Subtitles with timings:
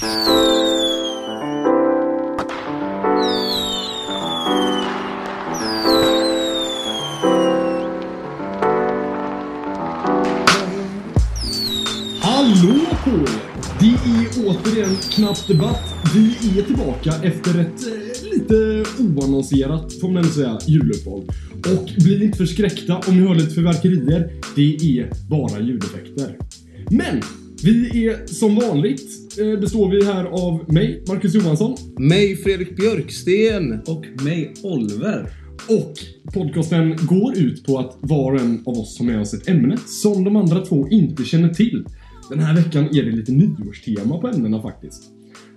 [0.00, 0.08] Hallå
[13.04, 13.40] på er!
[13.80, 15.94] Det är återigen Knapp Debatt.
[16.14, 21.24] Vi är tillbaka efter ett eh, lite oannonserat, får man ändå säga, juluppehåll.
[21.54, 24.32] Och bli inte förskräckta om ni hör lite fyrverkerier.
[24.56, 26.36] Det är bara ljudeffekter.
[26.90, 27.22] Men!
[27.64, 31.76] Vi är som vanligt eh, består vi här av mig, Marcus Johansson.
[31.98, 33.80] Mig Fredrik Björksten.
[33.86, 35.26] Och mig Oliver.
[35.68, 35.94] Och
[36.34, 39.76] podcasten går ut på att var och en av oss har med oss ett ämne
[39.76, 41.84] som de andra två inte känner till.
[42.30, 45.02] Den här veckan är det lite nyårstema på ämnena faktiskt.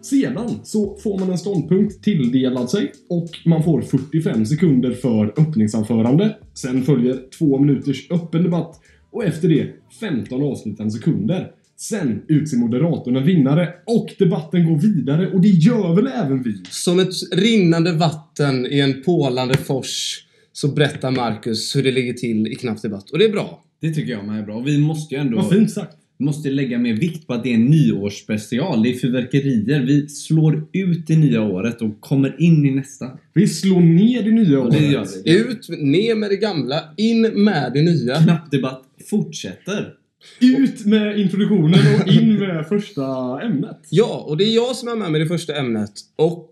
[0.01, 6.37] Sedan så får man en ståndpunkt tilldelad sig och man får 45 sekunder för öppningsanförande.
[6.53, 8.79] Sen följer två minuters öppen debatt
[9.11, 9.67] och efter det
[9.99, 11.51] 15 avslutande sekunder.
[11.89, 16.61] Sen utser moderatorn en vinnare och debatten går vidare och det gör väl även vi?
[16.69, 20.19] Som ett rinnande vatten i en pålande fors
[20.53, 23.09] så berättar Marcus hur det ligger till i Knapp Debatt.
[23.09, 23.63] Och det är bra.
[23.81, 24.59] Det tycker jag med är bra.
[24.59, 25.97] Vi måste ju ändå Vad fint sagt.
[26.19, 28.83] måste lägga mer vikt på att det är en nyårsspecial.
[28.83, 29.81] Det är fyrverkerier.
[29.81, 33.09] Vi slår ut det nya året och kommer in i nästa.
[33.33, 34.73] Vi slår ner det nya året.
[34.73, 35.37] det gör vi.
[35.37, 38.15] Ut, ner med det gamla, in med det nya.
[38.15, 39.93] Knappdebatt fortsätter.
[40.39, 43.05] Ut med introduktionen och in med första
[43.41, 43.79] ämnet.
[43.89, 45.91] Ja, och det är jag som är med med det första ämnet.
[46.15, 46.49] Och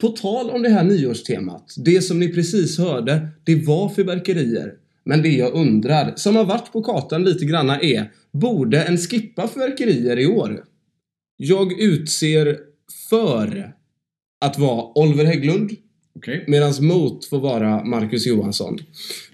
[0.00, 1.74] på tal om det här nyårstemat.
[1.84, 4.72] Det som ni precis hörde, det var fyrverkerier.
[5.04, 9.48] Men det jag undrar, som har varit på kartan lite granna är, borde en skippa
[9.48, 10.64] fyrverkerier i år?
[11.36, 12.58] Jag utser
[13.10, 13.72] för
[14.44, 15.70] att vara Oliver Hägglund,
[16.22, 16.44] Okej.
[16.46, 18.78] Medans mot får vara Marcus Johansson.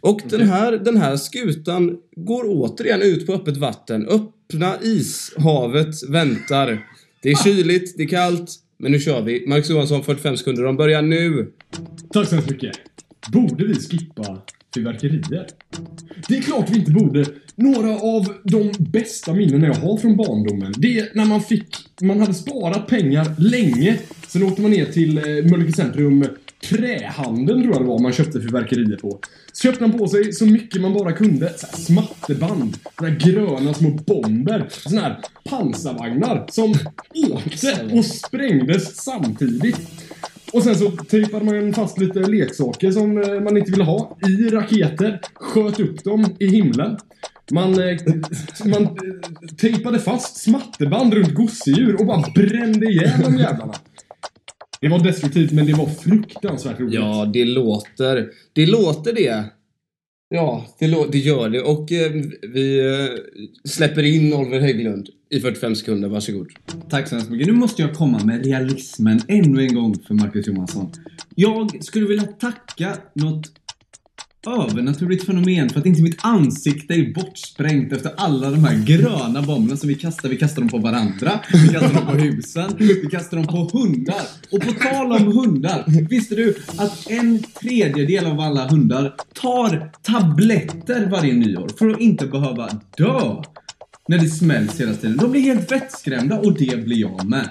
[0.01, 4.09] Och den, här, den här skutan går återigen ut på öppet vatten.
[4.09, 6.87] Öppna ishavet väntar.
[7.23, 8.51] Det är kyligt, det är kallt.
[8.79, 9.47] Men nu kör vi.
[9.47, 10.63] Marcus Johansson 45 sekunder.
[10.63, 11.53] De börjar nu.
[12.13, 12.77] Tack så hemskt mycket.
[13.33, 14.43] Borde vi skippa
[14.75, 15.47] fyrverkerier?
[16.29, 17.25] Det är klart vi inte borde.
[17.55, 22.21] Några av de bästa minnen jag har från barndomen, det är när man fick, man
[22.21, 23.99] hade sparat pengar länge.
[24.29, 26.25] Sen åkte man ner till eh, Mölnlycke centrum
[26.61, 29.19] trähandeln tror jag det var man köpte fyrverkerier på.
[29.53, 31.53] Så köpte man på sig så mycket man bara kunde.
[31.59, 36.75] Så här smatterband, såna här gröna små bomber, såna här pansarvagnar som
[37.33, 39.79] åkte och sprängdes samtidigt.
[40.53, 44.49] Och sen så tejpade man fast lite leksaker som eh, man inte ville ha i
[44.49, 46.97] raketer, sköt upp dem i himlen.
[47.51, 47.97] Man, eh,
[48.65, 48.91] man eh,
[49.57, 53.75] tejpade fast smatterband runt gosedjur och bara brände ihjäl de jävlarna.
[54.81, 56.95] Det var destruktivt men det var fruktansvärt roligt.
[56.95, 58.29] Ja, det låter.
[58.53, 59.45] Det låter det.
[60.35, 61.61] Ja, det, lå- det gör det.
[61.63, 62.13] Och eh,
[62.55, 63.07] vi eh,
[63.71, 66.09] släpper in Oliver Hägglund i 45 sekunder.
[66.09, 66.49] Varsågod.
[66.91, 67.47] Tack så hemskt mycket.
[67.47, 70.91] Nu måste jag komma med realismen ännu en gång för Marcus Johansson.
[71.35, 73.53] Jag skulle vilja tacka något
[74.47, 79.77] övernaturligt fenomen för att inte mitt ansikte är bortsprängt efter alla de här gröna bomberna
[79.77, 80.29] som vi kastar.
[80.29, 84.23] Vi kastar dem på varandra, vi kastar dem på husen, vi kastar dem på hundar.
[84.51, 91.07] Och på tal om hundar, visste du att en tredjedel av alla hundar tar tabletter
[91.07, 93.43] varje nyår för att inte behöva dö?
[94.09, 95.17] När det smälls hela tiden.
[95.17, 97.49] De blir helt vettskrämda och det blir jag med.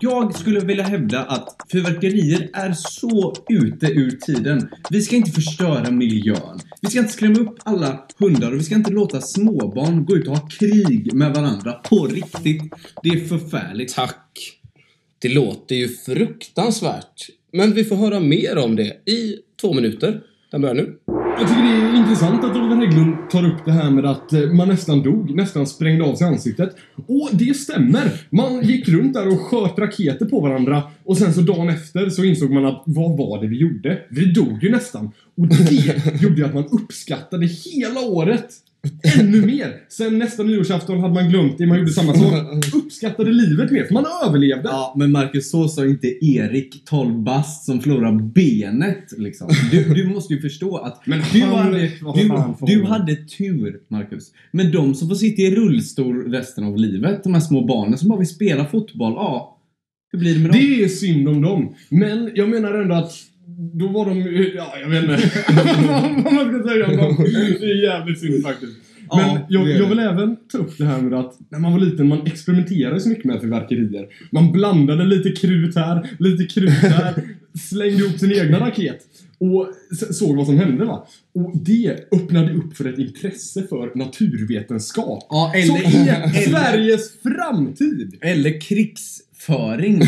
[0.00, 4.68] Jag skulle vilja hävda att fyrverkerier är så ute ur tiden.
[4.90, 6.60] Vi ska inte förstöra miljön.
[6.82, 10.28] Vi ska inte skrämma upp alla hundar och vi ska inte låta småbarn gå ut
[10.28, 12.62] och ha krig med varandra på riktigt.
[13.02, 13.94] Det är förfärligt.
[13.94, 14.60] Tack.
[15.18, 17.28] Det låter ju fruktansvärt.
[17.52, 20.20] Men vi får höra mer om det i två minuter.
[20.50, 20.98] Den börjar nu.
[21.38, 24.40] Jag tycker det är intressant att Oliver Hägglund tar upp det här med att eh,
[24.40, 26.76] man nästan dog, nästan sprängde av sig ansiktet.
[26.96, 28.20] Och det stämmer!
[28.30, 32.24] Man gick runt där och sköt raketer på varandra och sen så dagen efter så
[32.24, 33.98] insåg man att vad var det vi gjorde?
[34.10, 35.10] Vi dog ju nästan.
[35.36, 38.48] Och det gjorde ju att man uppskattade hela året
[39.20, 39.74] ännu mer.
[39.88, 42.32] Sen nästa nyårsafton hade man glömt det, man gjorde samma sak.
[42.74, 44.68] Uppskattade livet mer, för man överlevde.
[44.68, 49.48] Ja, men Marcus, så sa inte Erik, 12 bast, som förlorar benet liksom.
[49.70, 54.32] Du, du måste ju förstå att Men du, han- hade, du, du hade tur, Marcus.
[54.50, 58.08] Men de som får sitta i rullstol resten av livet, de här små barnen som
[58.08, 59.50] bara vill spela fotboll, ja.
[60.12, 60.60] Hur blir det med dem?
[60.60, 61.74] Det är synd om dem.
[61.88, 63.12] Men jag menar ändå att
[63.56, 64.20] då var de,
[64.56, 65.30] ja jag vet inte
[66.24, 66.86] vad man ska säga.
[67.60, 68.72] Det är jävligt synd faktiskt.
[69.16, 71.72] Men Ja, jag, är jag vill även ta upp det här med att när man
[71.72, 74.06] var liten, man experimenterade så mycket med fyrverkerier.
[74.30, 77.22] Man blandade lite krut här, lite krut där,
[77.58, 79.00] slängde ihop sin egna raket
[79.38, 79.68] och
[80.14, 81.06] såg vad som hände va.
[81.34, 85.26] Och det öppnade upp för ett intresse för naturvetenskap.
[85.28, 88.18] Ja, Som eller, är eller, Sveriges framtid!
[88.20, 88.60] eller
[89.46, 90.00] krigföring.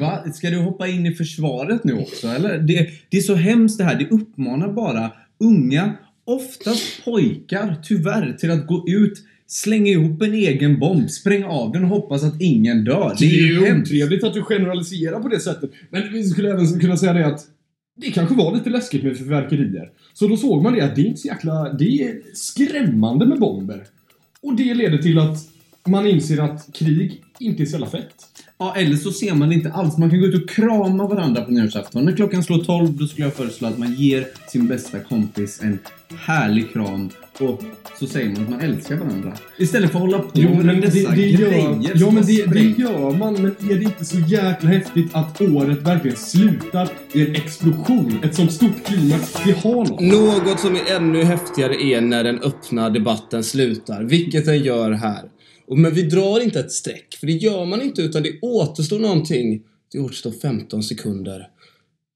[0.00, 0.32] Va?
[0.32, 2.58] Ska du hoppa in i försvaret nu också eller?
[2.58, 3.98] Det, det är så hemskt det här.
[3.98, 5.92] Det uppmanar bara unga,
[6.24, 11.84] oftast pojkar, tyvärr, till att gå ut Slänga ihop en egen bomb, spränga av den
[11.84, 13.16] och hoppas att ingen dör.
[13.18, 13.92] Det är ju hemskt.
[13.92, 15.70] otrevligt att du generaliserar på det sättet.
[15.90, 17.46] Men vi skulle även kunna säga det att
[17.96, 19.90] det kanske var lite läskigt med fyrverkerier.
[20.14, 21.72] Så då såg man det att det är inte så jäkla...
[21.72, 23.84] Det är skrämmande med bomber.
[24.42, 25.38] Och det leder till att
[25.86, 28.14] man inser att krig inte är så jävla fett.
[28.58, 29.98] Ja, eller så ser man det inte alls.
[29.98, 32.04] Man kan gå ut och krama varandra på nyårsafton.
[32.04, 35.78] När klockan slår 12 då skulle jag föreslå att man ger sin bästa kompis en
[36.18, 37.10] härlig kram
[37.40, 37.62] och
[37.98, 39.32] så säger man att man älskar varandra.
[39.58, 42.14] Istället för att hålla på Jo, med men det, dessa det, grejer gör, ja, som
[42.14, 46.16] men det, det gör man, men är det inte så jäkla häftigt att året verkligen
[46.16, 48.18] slutar i en explosion?
[48.22, 49.32] Ett sånt stort klimax.
[49.44, 50.00] Det har något.
[50.00, 55.22] Något som är ännu häftigare är när den öppna debatten slutar, vilket den gör här.
[55.66, 58.98] Och, men vi drar inte ett streck, för det gör man inte utan det återstår
[58.98, 59.62] någonting.
[59.92, 61.48] Det återstår 15 sekunder.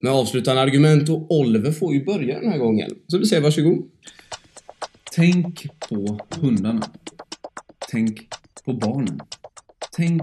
[0.01, 2.91] Med avslutande argument och Oliver får ju börja den här gången.
[3.07, 3.91] Så du säger varsågod.
[5.13, 6.83] Tänk på hundarna.
[7.91, 8.29] Tänk
[8.65, 9.21] på barnen.
[9.97, 10.23] Tänk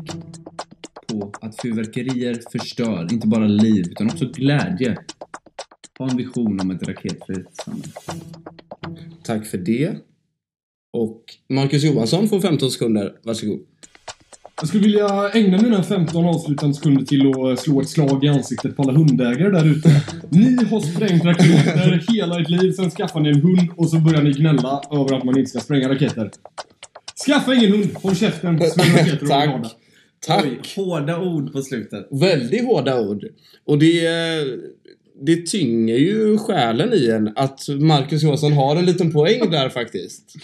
[1.07, 4.98] på att fyrverkerier förstör inte bara liv utan också glädje.
[6.00, 7.94] Ha en vision om ett raketfritt samhälle.
[9.24, 9.95] Tack för det.
[10.95, 13.13] Och Marcus Johansson får 15 sekunder.
[13.24, 13.59] Varsågod.
[14.62, 18.75] Jag skulle vilja ägna mina 15 avslutande sekunder till att slå ett slag i ansiktet
[18.75, 20.01] på alla hundägare där ute.
[20.30, 24.21] Ni har sprängt raketer hela ert liv, sen skaffar ni en hund och så börjar
[24.21, 26.31] ni gnälla över att man inte ska spränga raketer.
[27.25, 27.89] Skaffa ingen hund!
[27.94, 29.45] Håll käften, smäll raketer och Tack.
[29.45, 29.71] glada.
[30.27, 30.45] Tack.
[30.45, 32.07] Oj, hårda ord på slutet.
[32.12, 33.25] Väldigt hårda ord.
[33.65, 34.07] Och det,
[35.21, 40.36] det tynger ju själen i en att Marcus Johansson har en liten poäng där faktiskt.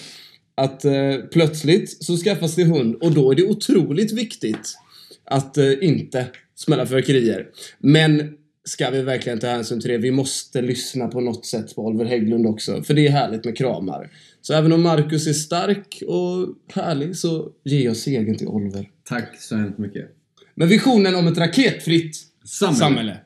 [0.55, 4.77] Att eh, plötsligt så skaffas det hund och då är det otroligt viktigt
[5.25, 7.47] att eh, inte smälla fyrverkerier.
[7.79, 8.33] Men
[8.63, 9.97] ska vi verkligen ta hänsyn till det?
[9.97, 12.83] Vi måste lyssna på något sätt på Oliver Hägglund också.
[12.83, 14.09] För det är härligt med kramar.
[14.41, 18.89] Så även om Marcus är stark och härlig så ger jag segern till Oliver.
[19.03, 20.09] Tack så hemskt mycket.
[20.55, 22.79] Men visionen om ett raketfritt Samhälle.
[22.79, 23.17] samhälle.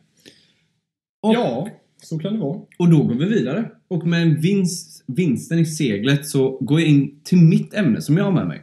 [1.23, 1.69] Och, Ja,
[2.03, 2.59] så kan det vara.
[2.79, 3.71] och då går vi vidare.
[3.87, 8.17] Och med en vinst, vinsten i seglet så går jag in till mitt ämne som
[8.17, 8.61] jag har med mig.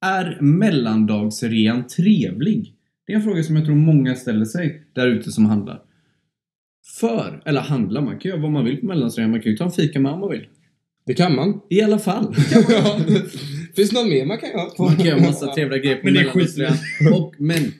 [0.00, 2.74] Är mellandagsrean trevlig?
[3.06, 5.80] Det är en fråga som jag tror många ställer sig där ute som handlar.
[7.00, 9.30] För, eller handlar, man kan göra vad man vill på mellandagsrean.
[9.30, 10.46] Man kan ju ta en fika med om man vill.
[11.06, 11.60] Det kan man.
[11.70, 12.34] I alla fall.
[13.76, 14.70] Finns det något mer man kan göra?
[14.78, 16.74] Man kan göra massa trevliga grejer på Men det är mellandagsrean.
[17.14, 17.72] Och, men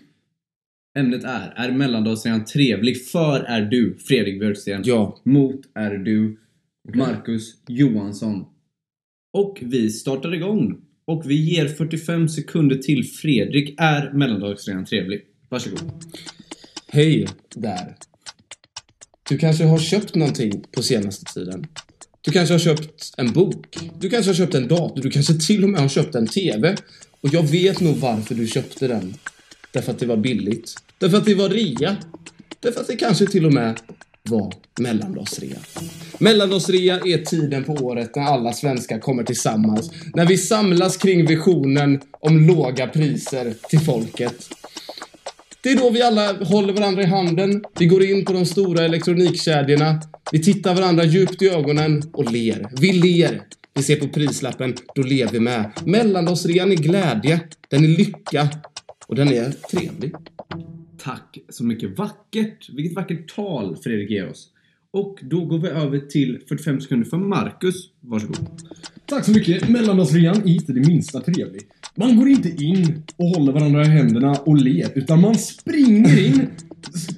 [0.98, 3.06] ämnet är, är mellandagsrean trevlig?
[3.06, 4.82] För är du Fredrik Björksten?
[4.84, 5.20] Ja.
[5.24, 6.38] Mot är du
[6.94, 8.44] Marcus Johansson.
[9.32, 10.76] Och vi startar igång.
[11.06, 13.74] Och vi ger 45 sekunder till Fredrik.
[13.78, 15.20] Är mellandagsrean trevlig?
[15.48, 15.92] Varsågod.
[16.88, 17.94] Hej där.
[19.28, 21.66] Du kanske har köpt någonting på senaste tiden.
[22.20, 23.76] Du kanske har köpt en bok.
[24.00, 25.02] Du kanske har köpt en dator.
[25.02, 26.76] Du kanske till och med har köpt en TV.
[27.20, 29.14] Och jag vet nog varför du köpte den.
[29.74, 30.74] Därför att det var billigt.
[30.98, 31.96] Därför att det var rea.
[32.60, 33.80] Därför att det kanske till och med
[34.22, 35.56] var mellandagsrea.
[36.18, 39.90] Mellandagsrea är tiden på året när alla svenskar kommer tillsammans.
[40.14, 44.48] När vi samlas kring visionen om låga priser till folket.
[45.60, 47.64] Det är då vi alla håller varandra i handen.
[47.78, 50.00] Vi går in på de stora elektronikkedjorna.
[50.32, 52.68] Vi tittar varandra djupt i ögonen och ler.
[52.80, 53.42] Vi ler.
[53.74, 55.70] Vi ser på prislappen, då ler vi med.
[55.84, 58.48] Mellandagsrean är glädje, den är lycka
[59.06, 60.12] och den är trevlig.
[60.98, 61.98] Tack så mycket.
[61.98, 62.70] Vackert.
[62.72, 64.50] Vilket vackert tal Fredrik ger oss.
[64.90, 67.74] Och då går vi över till 45 sekunder för Marcus.
[68.00, 68.38] Varsågod.
[69.06, 69.68] Tack så mycket.
[69.68, 71.62] Mellandagsrean är inte det minsta trevlig.
[71.94, 76.48] Man går inte in och håller varandra i händerna och ler, utan man springer in,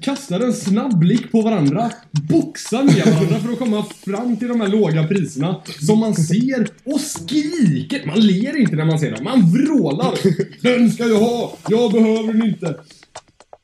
[0.00, 4.60] kastar en snabb blick på varandra, boxar med varandra för att komma fram till de
[4.60, 8.06] här låga priserna som man ser och skriker.
[8.06, 10.14] Man ler inte när man ser dem, man vrålar.
[10.62, 11.56] Den ska jag ha!
[11.68, 12.80] Jag behöver den inte.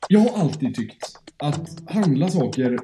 [0.07, 2.79] Jag har alltid tyckt att handla saker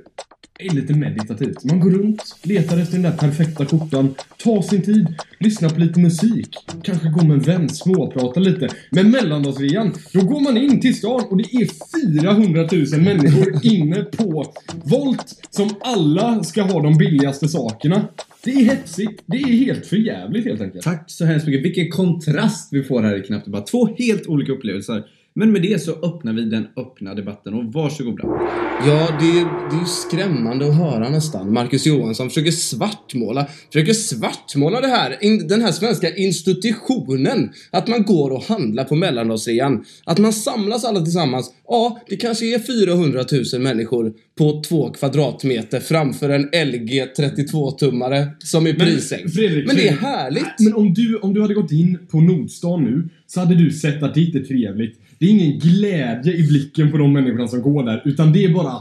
[0.59, 1.63] är lite meditativt.
[1.63, 5.07] Man går runt, letar efter den där perfekta skjortan, tar sin tid,
[5.39, 8.69] lyssnar på lite musik, kanske går med en vän, småpratar lite.
[8.89, 11.67] Men mellandagsrean, då går man in till stan och det är
[12.21, 18.07] 400 000 människor inne på Volt som alla ska ha de billigaste sakerna.
[18.43, 20.83] Det är hetsigt, det är helt förjävligt helt enkelt.
[20.83, 21.65] Tack så hemskt mycket.
[21.65, 23.61] Vilken kontrast vi får här i Knappt Bara.
[23.61, 25.03] Två helt olika upplevelser.
[25.39, 28.23] Men med det så öppnar vi den öppna debatten och varsågoda.
[28.87, 31.53] Ja, det är, det är skrämmande att höra nästan.
[31.53, 37.49] Marcus Johansson försöker svartmåla, försöker svartmåla det här, in, den här svenska institutionen.
[37.71, 39.85] Att man går och handlar på mellandagsrean.
[40.03, 41.53] Att man samlas alla tillsammans.
[41.67, 48.67] Ja, det kanske är 400 000 människor på två kvadratmeter framför en LG 32-tummare som
[48.67, 49.33] är prissänkt.
[49.33, 50.59] Fredrik, Men det är härligt.
[50.59, 54.03] Men om du, om du hade gått in på Nordstan nu så hade du sett
[54.03, 54.99] att det inte är trevligt.
[55.19, 58.53] Det är ingen glädje i blicken på de människorna som går där, utan det är
[58.53, 58.71] bara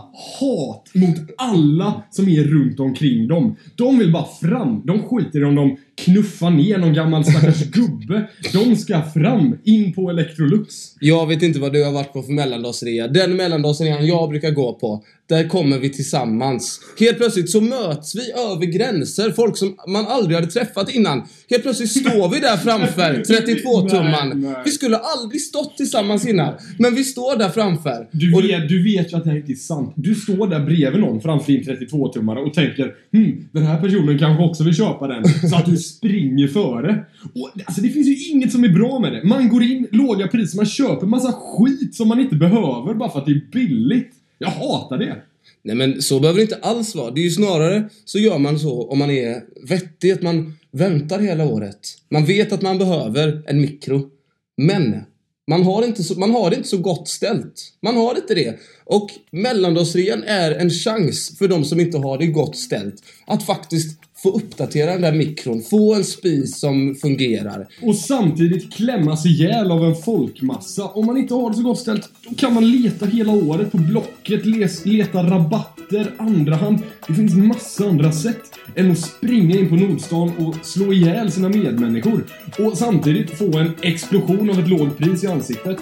[0.40, 3.56] hat mot alla som är runt omkring dem.
[3.76, 4.82] De vill bara fram.
[4.86, 8.28] De skiter i om de knuffar ner någon gammal stackars gubbe.
[8.52, 10.74] De ska fram, in på Electrolux.
[11.00, 13.08] Jag vet inte vad du har varit på för mellandagsrea.
[13.08, 16.80] Den mellandagsrean jag brukar gå på, där kommer vi tillsammans.
[17.00, 19.30] Helt plötsligt så möts vi över gränser.
[19.30, 21.22] Folk som man aldrig hade träffat innan.
[21.50, 24.28] Helt plötsligt står vi där framför 32-tumman.
[24.34, 24.62] Nej, nej.
[24.64, 26.54] Vi skulle aldrig stått tillsammans innan.
[26.78, 28.08] Men vi står där framför.
[28.12, 29.92] Du vet, du vet ju att det här inte är sant.
[29.96, 34.44] Du står där bredvid någon framför din 32-tummare och tänker hm, den här personen kanske
[34.44, 35.24] också vill köpa den.
[35.50, 37.04] Så att du springer före.
[37.34, 39.24] Och, alltså, det finns ju inget som är bra med det.
[39.24, 43.18] Man går in, låga priser, man köper massa skit som man inte behöver bara för
[43.18, 44.12] att det är billigt.
[44.38, 45.16] Jag hatar det.
[45.62, 47.10] Nej men så behöver det inte alls vara.
[47.10, 51.18] Det är ju snarare så gör man så om man är vettig, att man väntar
[51.18, 51.78] hela året.
[52.10, 54.10] Man vet att man behöver en mikro.
[54.56, 55.02] Men
[55.48, 57.72] man har, inte så, man har det inte så gott ställt.
[57.82, 58.58] Man har inte det.
[58.84, 62.94] Och mellandagsrean är en chans för de som inte har det gott ställt
[63.26, 67.68] att faktiskt få uppdatera den där mikron, få en spis som fungerar.
[67.82, 70.84] Och samtidigt klämmas ihjäl av en folkmassa.
[70.84, 73.78] Om man inte har det så gott ställt, då kan man leta hela året på
[73.78, 76.78] Blocket, les, leta rabatter, andrahand.
[77.06, 78.42] Det finns massa andra sätt
[78.76, 82.26] än att springa in på Nordstan och slå ihjäl sina medmänniskor.
[82.58, 85.78] Och samtidigt få en explosion av ett lågpris i ansiktet.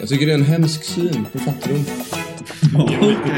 [0.00, 1.84] Jag tycker det är en hemsk syn på fattigdom.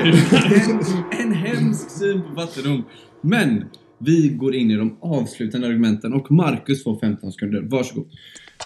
[0.04, 2.84] en, en hemsk syn på fattigdom.
[3.22, 3.64] Men
[4.00, 7.60] vi går in i de avslutande argumenten och Marcus får 15 sekunder.
[7.60, 8.10] Varsågod.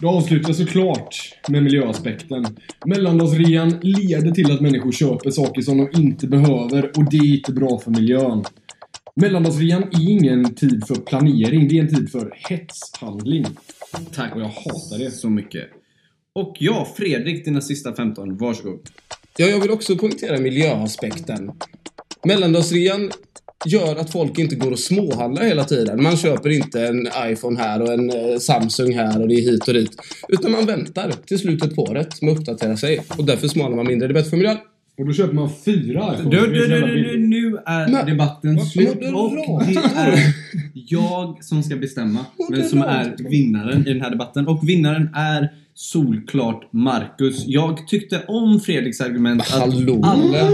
[0.00, 1.16] Det avslutar såklart
[1.48, 2.46] med miljöaspekten.
[2.86, 7.52] Mellandagsrean leder till att människor köper saker som de inte behöver och det är inte
[7.52, 8.44] bra för miljön.
[9.16, 13.46] Mellandagsrean är ingen tid för planering, det är en tid för hetshandling.
[14.12, 14.34] Tack.
[14.34, 15.10] Och jag hatar det.
[15.10, 15.64] så mycket.
[16.32, 18.36] Och ja, Fredrik, dina sista 15.
[18.36, 18.80] Varsågod.
[19.36, 21.52] Ja, jag vill också poängtera miljöaspekten.
[22.24, 23.10] Mellandagsrean
[23.66, 26.02] gör att folk inte går och småhandlar hela tiden.
[26.02, 29.68] Man köper inte en iPhone här och en eh, Samsung här och det är hit
[29.68, 29.96] och dit.
[30.28, 33.00] Utan man väntar till slutet på året med att uppdatera sig.
[33.18, 34.08] Och därför smalar man mindre.
[34.08, 34.58] Det är bättre för miljön.
[34.98, 36.30] Och då köper man fyra iPhones.
[36.30, 40.34] Du, du, du, du, nu är Men- debatten slut och det är
[40.74, 44.48] jag som ska bestämma vem som är vinnaren i den här debatten.
[44.48, 47.46] Och vinnaren är solklart Marcus.
[47.46, 50.48] Jag tyckte om Fredriks argument att alla...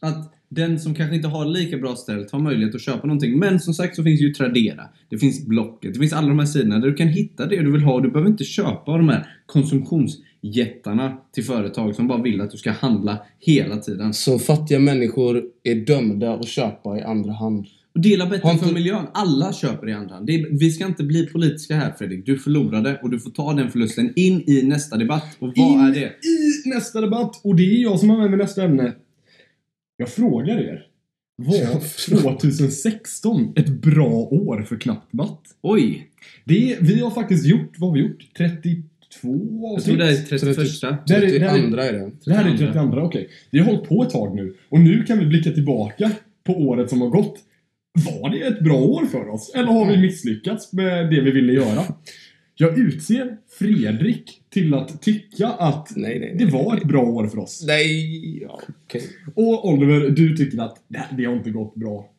[0.00, 3.38] Att den som kanske inte har lika bra ställt har möjlighet att köpa någonting.
[3.38, 4.82] Men som sagt så finns ju Tradera.
[5.08, 5.94] Det finns Blocket.
[5.94, 8.00] Det finns alla de här sidorna där du kan hitta det du vill ha.
[8.00, 12.70] Du behöver inte köpa de här konsumtionsjättarna till företag som bara vill att du ska
[12.70, 14.14] handla hela tiden.
[14.14, 17.66] Så fattiga människor är dömda att köpa i andra hand.
[17.94, 19.06] Och dela bättre inte- för miljön.
[19.14, 20.30] Alla köper i andra hand.
[20.30, 22.26] Är, vi ska inte bli politiska här Fredrik.
[22.26, 25.36] Du förlorade och du får ta den förlusten in i nästa debatt.
[25.38, 26.12] Och vad In är det?
[26.66, 27.40] i nästa debatt.
[27.44, 28.92] Och det är jag som mig nästa ämne.
[29.96, 30.86] Jag frågar er.
[31.42, 35.40] Var 2016 ett bra år för Knappdebatt?
[35.62, 36.08] Oj!
[36.44, 38.24] Det, vi har faktiskt gjort, vad har vi gjort?
[38.36, 38.82] 32
[39.22, 39.84] Jag avsnitt?
[39.84, 40.80] tror det är 31.
[41.06, 42.10] Det här är- det här är- 32 är det.
[42.24, 43.28] Det här är 32, okej.
[43.50, 44.54] Vi har hållit på ett tag nu.
[44.68, 46.10] Och nu kan vi blicka tillbaka
[46.44, 47.38] på året som har gått.
[48.20, 49.52] Var det ett bra år för oss?
[49.54, 51.82] Eller har vi misslyckats med det vi ville göra?
[52.58, 56.52] Jag utser Fredrik till att tycka att Nej, nej, det nej.
[56.52, 57.64] var ett bra år för oss.
[57.66, 59.02] Nej, ja, okej.
[59.34, 62.10] Och Oliver, du tycker att det, det har inte gått bra.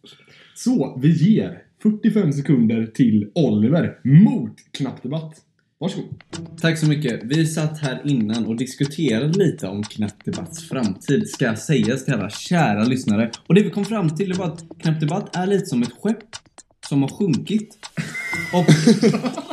[0.56, 5.44] Så vi ger 45 sekunder till Oliver mot knappdebatt.
[5.80, 6.24] Varsågod.
[6.62, 7.24] Tack så mycket.
[7.24, 12.84] Vi satt här innan och diskuterade lite om Knappdebatts framtid, ska sägas till alla kära
[12.84, 13.32] lyssnare.
[13.48, 16.26] Och det vi kom fram till det var att Knappdebatt är lite som ett skepp
[16.90, 17.78] som har sjunkit.
[18.54, 18.66] Och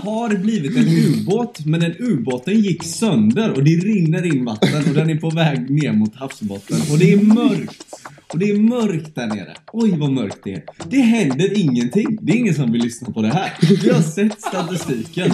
[0.04, 4.94] har blivit en ubåt, men den ubåten gick sönder och det rinner in vatten och
[4.94, 6.78] den är på väg ner mot havsbotten.
[6.92, 7.84] Och det är mörkt.
[8.32, 9.54] Och det är mörkt där nere.
[9.72, 10.62] Oj vad mörkt det är.
[10.88, 12.18] Det händer ingenting.
[12.20, 13.52] Det är ingen som vill lyssna på det här.
[13.82, 15.30] Vi har sett statistiken.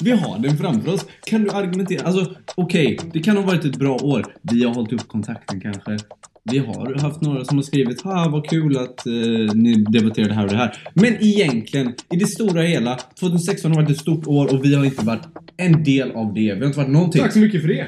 [0.00, 1.06] Vi har den framför oss.
[1.26, 2.06] Kan du argumentera?
[2.06, 4.26] Alltså okej, det kan ha varit ett bra år.
[4.42, 5.98] Vi har hållit upp kontakten kanske.
[6.44, 9.12] Vi har haft några som har skrivit ha vad kul att eh,
[9.54, 10.90] ni debatterar det här och det här.
[10.94, 14.84] Men egentligen, i det stora hela, 2016 har varit ett stort år och vi har
[14.84, 15.22] inte varit
[15.56, 16.40] en del av det.
[16.40, 17.22] Vi har inte varit någonting.
[17.22, 17.86] Tack så mycket för det.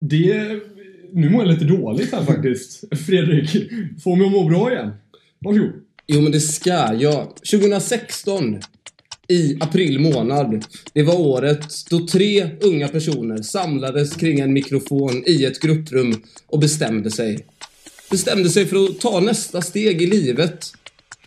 [0.00, 0.60] Det...
[1.12, 2.84] Nu mår jag lite dåligt här faktiskt.
[3.06, 3.50] Fredrik,
[4.04, 4.90] får mig att må bra igen.
[5.38, 5.72] Varsågod.
[6.06, 7.36] Jo, men det ska jag.
[7.50, 8.60] 2016
[9.28, 10.64] i april månad.
[10.92, 16.60] Det var året då tre unga personer samlades kring en mikrofon i ett grupprum och
[16.60, 17.46] bestämde sig.
[18.10, 20.72] Bestämde sig för att ta nästa steg i livet.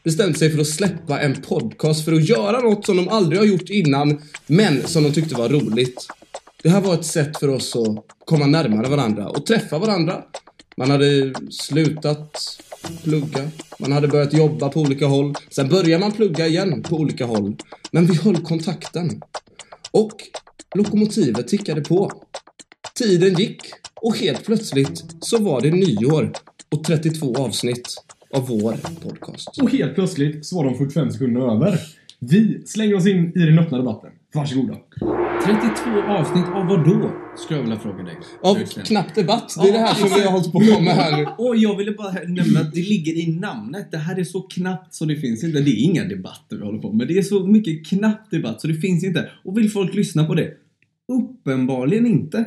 [0.03, 3.45] Bestämde sig för att släppa en podcast för att göra något som de aldrig har
[3.45, 6.07] gjort innan, men som de tyckte var roligt.
[6.63, 10.23] Det här var ett sätt för oss att komma närmare varandra och träffa varandra.
[10.77, 12.61] Man hade slutat
[13.03, 13.51] plugga.
[13.79, 15.33] Man hade börjat jobba på olika håll.
[15.49, 17.55] Sen började man plugga igen på olika håll.
[17.91, 19.21] Men vi höll kontakten.
[19.91, 20.11] Och
[20.75, 22.11] lokomotivet tickade på.
[22.95, 23.61] Tiden gick
[23.95, 26.33] och helt plötsligt så var det nyår
[26.73, 27.95] och 32 avsnitt
[28.33, 28.75] av vår
[29.09, 29.61] podcast.
[29.61, 31.79] Och helt plötsligt så var de 45 sekunder över.
[32.19, 34.11] Vi slänger oss in i den öppna debatten.
[34.33, 34.77] Varsågoda.
[35.45, 37.11] 32 avsnitt av vad då?
[37.37, 38.17] Skulle jag vilja fråga dig.
[38.43, 38.85] Av Verkligen.
[38.85, 39.55] knapp debatt.
[39.61, 41.27] Det är det här som vi har hållit på med här.
[41.37, 43.91] Och jag ville bara nämna att det ligger i namnet.
[43.91, 45.61] Det här är så knappt så det finns inte.
[45.61, 47.07] Det är inga debatter vi håller på med.
[47.07, 49.29] Det är så mycket knapp debatt så det finns inte.
[49.43, 50.51] Och vill folk lyssna på det?
[51.11, 52.45] Uppenbarligen inte.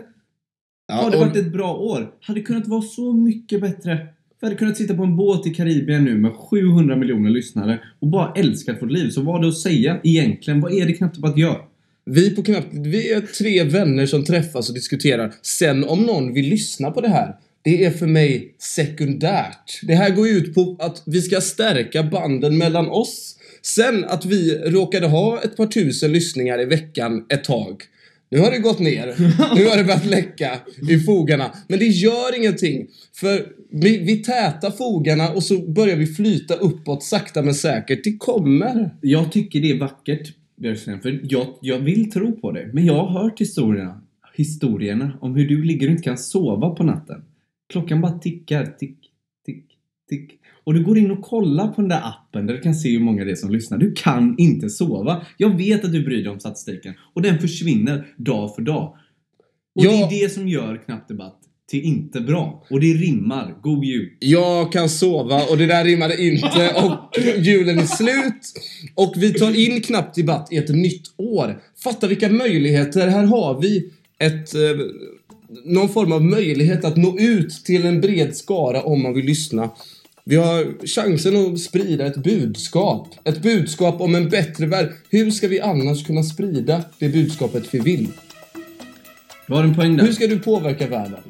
[0.92, 2.10] har det och- varit ett bra år?
[2.20, 4.06] Hade kunnat vara så mycket bättre.
[4.40, 8.08] Vi hade kunnat sitta på en båt i Karibien nu med 700 miljoner lyssnare och
[8.08, 9.10] bara älskat vårt liv.
[9.10, 10.60] Så vad har det att säga egentligen?
[10.60, 11.60] Vad är det knappt att göra?
[12.04, 12.68] Vi på knappt...
[12.72, 15.32] vi är tre vänner som träffas och diskuterar.
[15.42, 19.80] Sen om någon vill lyssna på det här, det är för mig sekundärt.
[19.82, 23.36] Det här går ut på att vi ska stärka banden mellan oss.
[23.62, 27.82] Sen att vi råkade ha ett par tusen lyssningar i veckan ett tag.
[28.30, 29.14] Nu har det gått ner.
[29.56, 31.52] Nu har det börjat läcka i fogarna.
[31.68, 32.86] Men det gör ingenting.
[33.14, 38.04] För vi, tätar fogarna och så börjar vi flyta uppåt sakta men säkert.
[38.04, 38.90] Det kommer.
[39.00, 42.70] Jag tycker det är vackert, Björksten, för jag, jag vill tro på det.
[42.72, 44.00] Men jag har hört historierna,
[44.34, 47.24] historierna om hur du ligger och inte kan sova på natten.
[47.72, 48.98] Klockan bara tickar, tick,
[49.46, 49.64] tick,
[50.08, 50.30] tick.
[50.64, 53.00] Och du går in och kollar på den där appen där du kan se hur
[53.00, 53.78] många det är som lyssnar.
[53.78, 55.26] Du kan inte sova.
[55.36, 56.94] Jag vet att du bryr dig om statistiken.
[57.14, 58.96] Och den försvinner dag för dag.
[59.74, 59.90] Och Ja.
[59.90, 61.38] det är det som gör Knapp Debatt
[61.70, 62.64] till inte bra.
[62.70, 63.54] Och det rimmar.
[63.62, 64.10] God jul.
[64.18, 68.52] Jag kan sova och det där rimmade inte och julen är slut.
[68.94, 71.60] Och vi tar in knappt debatt i ett nytt år.
[71.84, 73.08] Fatta vilka möjligheter.
[73.08, 74.60] Här har vi ett, eh,
[75.64, 79.70] någon form av möjlighet att nå ut till en bred skara om man vill lyssna.
[80.24, 83.08] Vi har chansen att sprida ett budskap.
[83.24, 84.92] Ett budskap om en bättre värld.
[85.10, 88.08] Hur ska vi annars kunna sprida det budskapet vi vill?
[89.46, 90.04] Du har en poäng där.
[90.04, 91.22] Hur ska du påverka världen?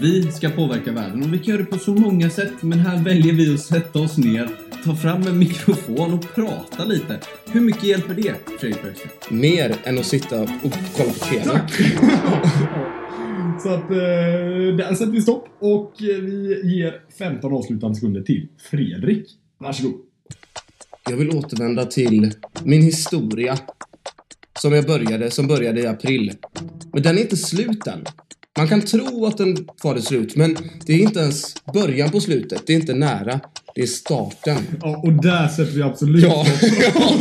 [0.00, 3.04] Vi ska påverka världen och vi kan göra det på så många sätt men här
[3.04, 4.48] väljer vi att sätta oss ner,
[4.84, 7.20] ta fram en mikrofon och prata lite.
[7.46, 9.10] Hur mycket hjälper det, Fredrik Bergström?
[9.30, 11.44] Mer än att sitta och kolla på TV.
[13.62, 19.26] Så att eh, där sätter vi stopp och vi ger 15 avslutande sekunder till Fredrik.
[19.58, 20.00] Varsågod.
[21.10, 22.32] Jag vill återvända till
[22.64, 23.58] min historia.
[24.60, 26.32] Som jag började, som började i april.
[26.92, 28.04] Men den är inte slut än.
[28.58, 32.20] Man kan tro att den var det slut, men det är inte ens början på
[32.20, 32.66] slutet.
[32.66, 33.40] Det är inte nära.
[33.74, 34.56] Det är starten.
[34.82, 36.46] Ja, och där sätter vi absolut Ja,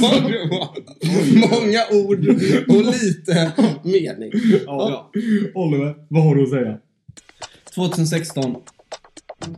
[0.01, 2.27] var många ord
[2.69, 3.51] och lite
[3.83, 4.31] mening.
[4.65, 5.11] Ja.
[5.55, 6.77] Oliver, vad har du att säga?
[7.75, 8.55] 2016.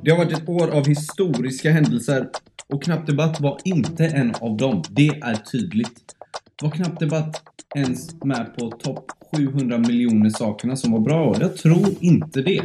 [0.01, 2.27] Det har varit ett år av historiska händelser
[2.67, 4.83] och Knapp Debatt var inte en av dem.
[4.89, 6.15] Det är tydligt.
[6.61, 7.41] Var Knapp Debatt
[7.75, 11.35] ens med på topp 700 miljoner sakerna som var bra?
[11.39, 12.61] Jag tror inte det.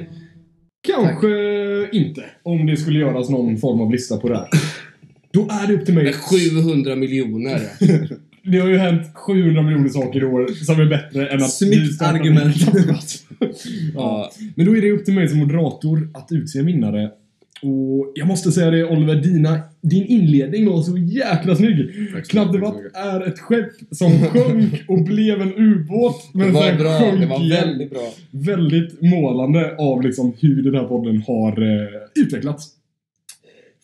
[0.87, 1.29] Kanske
[1.93, 2.25] inte.
[2.43, 4.49] Om det skulle göras någon form av lista på det här.
[5.33, 6.13] Då är det upp till mig.
[6.13, 7.61] 700 miljoner.
[8.47, 11.83] Det har ju hänt 700 miljoner saker i år som är bättre än att Snyggt
[11.83, 12.57] vi startar argument.
[12.89, 12.99] ja.
[13.95, 14.33] Ja.
[14.55, 17.11] Men då är det upp till mig som moderator att utse en vinnare.
[17.65, 22.11] Och jag måste säga det Oliver, dina, din inledning var så jäkla snygg.
[22.13, 26.31] Tack så Knapp mycket, debatt är ett skepp som sjönk och blev en ubåt.
[26.33, 26.99] Det Men var sen bra.
[26.99, 28.13] sjönk Det var väldigt bra.
[28.31, 32.69] Väldigt målande av liksom hur den här podden har eh, utvecklats.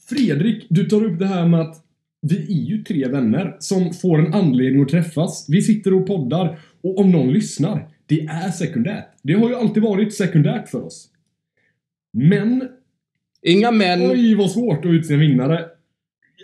[0.08, 1.76] Fredrik, du tar upp det här med att
[2.22, 5.46] vi är ju tre vänner som får en anledning att träffas.
[5.48, 9.08] Vi sitter och poddar och om någon lyssnar, det är sekundärt.
[9.22, 11.08] Det har ju alltid varit sekundärt för oss.
[12.12, 12.68] Men,
[13.42, 14.10] Inga män.
[14.10, 15.64] oj vad svårt att utse en vinnare.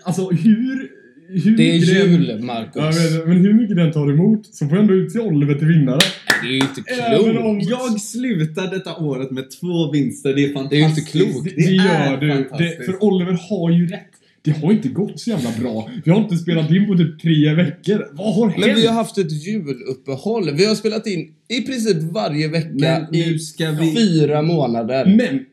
[0.05, 0.91] Alltså hur...
[1.29, 2.75] hur Det är mycket den- jul, Ja, Marcus.
[3.17, 5.99] men, men hur mycket den tar emot så får jag ändå utse Oliver till vinnare.
[6.43, 7.47] Det är ju inte Även klokt.
[7.47, 10.35] om- Jag slutar detta året med två vinster.
[10.35, 11.13] Det är fantastiskt.
[11.13, 11.57] Det är ju inte klokt.
[11.57, 12.27] Det, det gör är du.
[12.29, 12.85] Det, fantastiskt.
[12.85, 14.01] för Oliver har ju rätt.
[14.43, 15.91] Det har inte gått så jävla bra.
[16.05, 18.07] Vi har inte spelat in på typ tre veckor.
[18.13, 18.67] Vad har hänt?
[18.67, 20.51] Men vi har haft ett juluppehåll.
[20.55, 23.95] Vi har spelat in i princip varje vecka Men nu i ska vi...
[23.97, 25.05] fyra månader.
[25.17, 25.45] Men!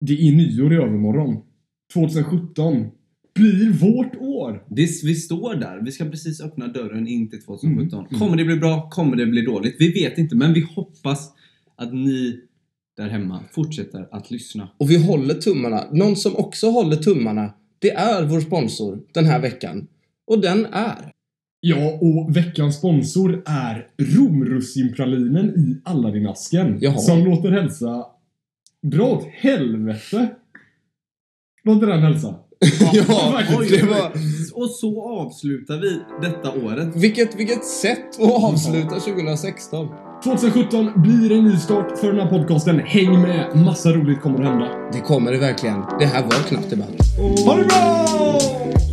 [0.00, 1.36] Det är nyår i övermorgon.
[1.94, 2.86] 2017.
[3.34, 4.64] Blir vårt år.
[4.68, 5.80] Det, vi står där.
[5.84, 8.06] Vi ska precis öppna dörren in till 2017.
[8.06, 8.20] Mm.
[8.20, 8.90] Kommer det bli bra?
[8.90, 9.76] Kommer det bli dåligt?
[9.78, 11.32] Vi vet inte, men vi hoppas
[11.76, 12.40] att ni
[12.96, 14.68] där hemma fortsätter att lyssna.
[14.78, 15.84] Och vi håller tummarna.
[15.92, 19.86] Någon som också håller tummarna, det är vår sponsor den här veckan.
[20.26, 21.12] Och den är...
[21.60, 26.78] Ja, och veckans sponsor är romrussinpralinen i Aladdin-asken.
[26.80, 26.98] Jaha.
[26.98, 28.06] Som låter hälsa...
[28.82, 30.30] Dra åt helvete!
[31.64, 32.34] Låter den hälsa?
[32.92, 33.86] Ja, verkligen.
[33.86, 34.12] det var...
[34.54, 36.96] Och så avslutar vi detta året.
[36.96, 39.88] Vilket, vilket sätt att avsluta 2016.
[40.24, 42.78] 2017 blir en ny start för den här podcasten.
[42.78, 43.56] Häng med!
[43.56, 44.90] Massa roligt kommer att hända.
[44.92, 45.80] Det kommer det verkligen.
[45.98, 46.94] Det här var knappt debatt.
[47.46, 48.87] Ha det bra!